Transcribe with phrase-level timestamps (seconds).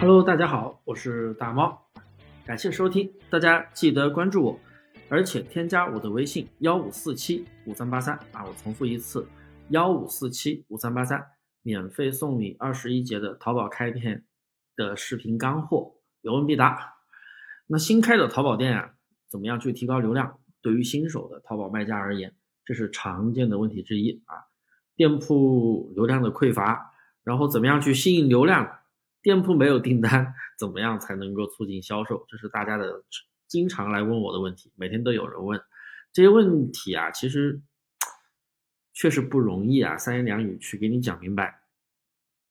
[0.00, 1.78] Hello，大家好，我是大猫，
[2.46, 4.58] 感谢收听，大家记得关注我，
[5.10, 9.28] 而且添加我的微信幺五四七五三八三啊，我重复一次
[9.68, 11.22] 幺五四七五三八三，
[11.60, 14.24] 免费送你二十一节的淘宝开店
[14.74, 15.92] 的视频干货，
[16.22, 16.94] 有问必答。
[17.66, 18.94] 那新开的淘宝店啊，
[19.28, 20.38] 怎么样去提高流量？
[20.62, 24.48] 对于新手的淘宝卖家而言，这是常见的问题之一啊。
[24.96, 28.78] 店铺流量的匮乏，然后怎么样去吸引流量？
[29.22, 32.24] 店铺没有订单，怎么样才能够促进销售？
[32.26, 33.04] 这是大家的
[33.46, 35.60] 经常来问我的问题，每天都有人问
[36.10, 37.10] 这些问题啊。
[37.10, 37.60] 其实
[38.94, 41.60] 确实不容易啊，三言两语去给你讲明白。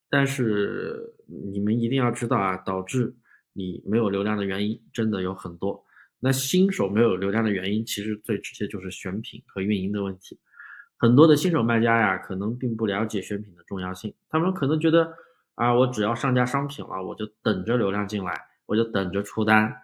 [0.09, 3.15] 但是你们一定要知道啊，导致
[3.53, 5.83] 你没有流量的原因真的有很多。
[6.19, 10.39] 那新手没有流量的原因，其实最直接就是选品和运营的问题。
[10.97, 15.11] 很多的新手卖家呀，可能并不了解选品的重要性，他们可能觉得。
[15.59, 19.75] 啊，我只要上架商品了，我就等着流量进来，我就等着出单。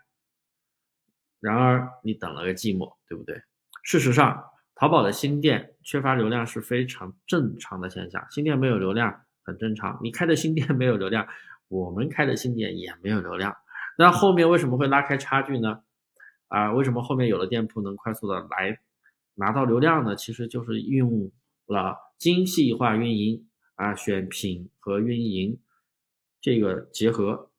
[1.42, 3.44] 然而你等了个寂寞，对不对？
[3.84, 4.42] 事实上，
[4.74, 8.26] 淘宝的新店缺乏流量是非常正常的现象。
[8.32, 11.28] 新店没有流量很正常，你开的新店没有流量，
[11.68, 13.54] 我们开的新店也没有流量。
[13.98, 15.82] 那后面为什么会拉开差距呢？
[16.48, 18.80] 啊，为什么后面有的店铺能快速的来
[19.34, 20.16] 拿到流量呢？
[20.16, 21.34] 其实就是用
[21.66, 25.60] 了精细化运营啊，选品和运营。
[26.46, 27.50] 这个结合，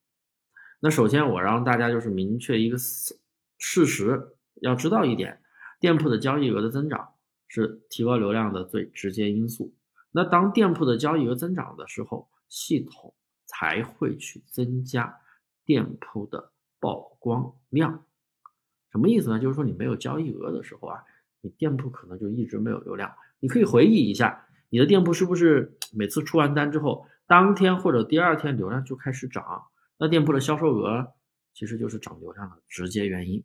[0.78, 5.42] 那首先我让大家就是明确一个事实，要知道一点，
[5.80, 7.14] 店铺的交易额的增长
[7.48, 9.74] 是提高流量的最直接因素。
[10.12, 13.12] 那当店铺的交易额增长的时候，系统
[13.44, 15.18] 才会去增加
[15.64, 18.04] 店铺的曝光量。
[18.92, 19.40] 什么意思呢？
[19.40, 21.02] 就是说你没有交易额的时候啊，
[21.40, 23.12] 你店铺可能就一直没有流量。
[23.40, 27.04] 你可以回忆一下，你的店铺是不是每次出完单之后？
[27.26, 29.44] 当天或者第二天流量就开始涨，
[29.98, 31.14] 那店铺的销售额
[31.52, 33.42] 其实就是涨流量的直接原因。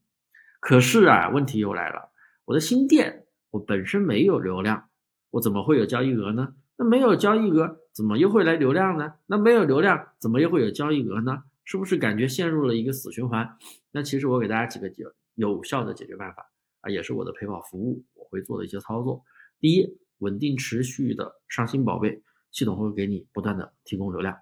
[0.59, 2.11] 可是啊，问题又来了，
[2.45, 4.89] 我的新店我本身没有流量，
[5.31, 6.53] 我怎么会有交易额呢？
[6.77, 9.13] 那没有交易额，怎么又会来流量呢？
[9.25, 11.43] 那没有流量，怎么又会有交易额呢？
[11.63, 13.57] 是不是感觉陷入了一个死循环？
[13.91, 15.03] 那其实我给大家几个解
[15.35, 19.23] 有效的解决办法啊，也是我的陪跑服务我会做的一些操作。
[19.59, 22.21] 第一，稳定持续的上新宝贝。
[22.51, 24.37] 系统会给你不断的提供流量，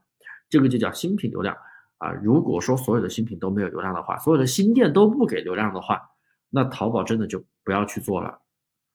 [0.49, 1.55] 这个就叫新品流量
[1.97, 2.11] 啊。
[2.11, 6.01] 如果说所有的新品都没有流量的话，所有的新店都不给流量的话，
[6.49, 8.41] 那淘宝真的就不要去做了。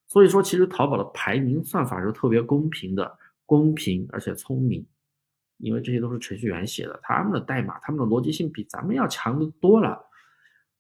[0.06, 3.16] 所以说，其实淘宝的排名算法是特别公平的，
[3.46, 4.86] 公平而且聪明，
[5.58, 10.04] 因为这些都是程序员写的，他们的代码、他们的逻辑性比咱们要强的多了。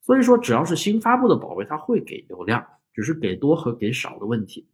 [0.02, 4.68] 所以说，只要是新发布的宝贝，它会给流量，只是给多和给少的问题。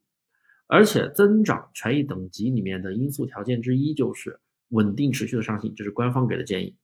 [0.73, 4.39] 而且增长权益等级里面的因素条件之一就是
[4.69, 6.77] 稳定持续的上新，这是官方给的建议。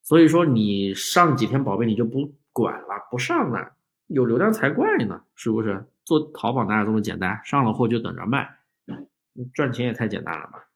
[0.00, 3.72] 所以说你上几天宝贝你就不管了，不上了，
[4.06, 5.84] 有流量才怪呢，是不是？
[6.04, 7.40] 做淘宝哪有这么简单？
[7.44, 8.48] 上了货就等着卖，
[9.52, 10.68] 赚钱也太简单了吧？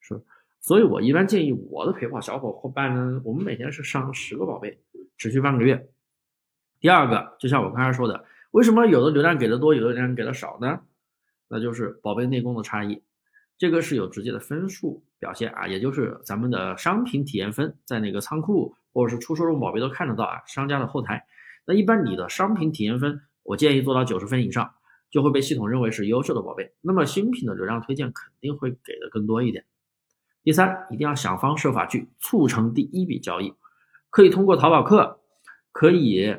[0.00, 0.20] 是，
[0.60, 4.80] 所以我一般建议我的陪跑小伙伴呢，我们每天是上十个宝贝，
[5.16, 5.88] 持续半个月。
[6.80, 10.80] 第二个，就像我刚才说的，为什么有的流量给的多，有的流量给的少呢？
[11.52, 13.02] 那就是宝贝内功的差异，
[13.58, 21.26] 这个是有直接的分数表现啊，也就是咱们的商品体验分，在那个仓库或者是出售中宝贝都看得到啊，商家的后台。
[21.66, 24.72] 那一般你的商品体验分，我建议做到九十分以上，
[25.10, 26.72] 就会被系统认为是优秀的宝贝。
[26.80, 29.64] 那么新品的流量推荐肯定会给的更多一点。
[30.44, 33.52] 第三，一定要想方设法去促成第一笔交易，
[34.08, 35.20] 可以通过淘宝客，
[35.72, 36.36] 可以。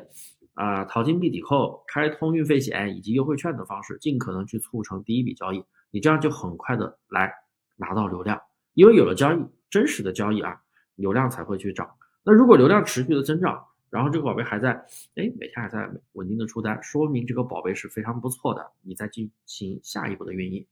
[0.54, 5.64] 啊，淘金、必抵扣、开通运费险以及优惠券的方式，尽可能去促成第一笔交易。
[5.90, 7.32] 你这样就很快的来
[7.76, 8.40] 拿到流量，
[8.74, 10.60] 因为有了交易，真实的交易啊，
[10.94, 11.90] 流量才会去涨。
[12.22, 14.72] 那如果流量持续的增长，然后这个宝贝还在，
[15.16, 20.66] 哎，每天还在稳定的出单，说明这个宝贝是非常不错的，你再进行下一步的运营。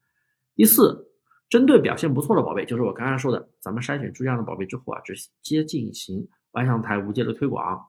[0.55, 1.11] 第四，
[1.49, 7.87] 针对表现不错的宝贝，就是我刚刚说的，咱们筛选出这样的宝贝之后啊，直接进行万象台无界的推广。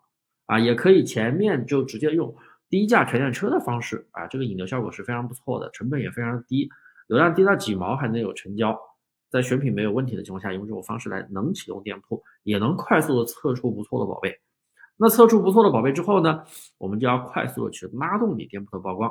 [0.51, 2.35] 啊，也可以前面就直接用
[2.67, 6.69] 低价全店车的方式啊，这个引流效果是非常不错的，成本也非常低，
[7.07, 8.77] 流量低到几毛还能有成交，
[9.29, 14.41] 在选品没有问题的情况下，用这种方式来能启动店铺，也能快速的测出不错的宝贝。
[14.97, 16.43] 那测出不错的宝贝之后呢，
[16.77, 19.09] 我们就要快速的去拉动你店铺的曝光。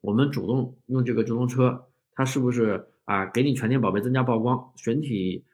[0.00, 5.44] 我们主动用这个直通车，它是不是啊，给你全店宝贝增加曝光，选体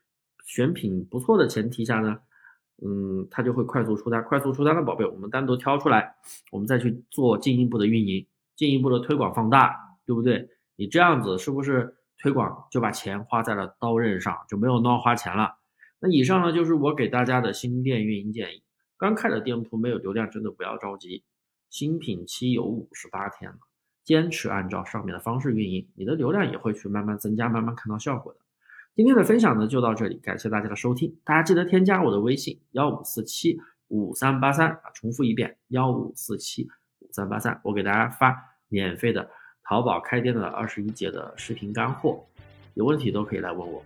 [0.46, 2.20] 选品不错的前提下呢？
[2.80, 6.14] 嗯，它就会快速出单，快速出单的宝贝，我们单独挑出来，
[6.52, 9.76] 我们再去做进一步的运营，进一步的推广放大，
[10.06, 10.48] 对不对？
[10.76, 15.56] 你这样子是不是推广就把钱花在了刀刃上，就没有乱花钱了？
[15.98, 18.62] 那以上呢就是我给大家的新店运营建议。
[18.96, 21.24] 刚开的店铺没有流量，真的不要着急，
[21.70, 23.58] 新品期有五十八天了，
[24.04, 28.40] 坚持按照上面的方式运营，你的流量也会去慢慢增加，慢慢看到效果的。
[28.94, 33.58] 今天的分享呢就到这里，感谢大家的收听，大家记得添加我的微信幺五四七
[33.88, 36.68] 五三八三啊，重复一遍幺五四七
[36.98, 38.36] 五三八三，我给大家发
[38.68, 39.30] 免费的
[39.62, 42.26] 淘宝开店的二十一节的视频干货，
[42.74, 43.82] 有问题都可以来问我。